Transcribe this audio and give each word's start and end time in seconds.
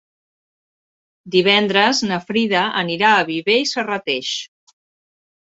Divendres 1.35 2.01
na 2.13 2.19
Frida 2.31 2.63
anirà 2.83 3.13
a 3.19 3.29
Viver 3.31 3.59
i 3.67 3.71
Serrateix. 3.75 4.35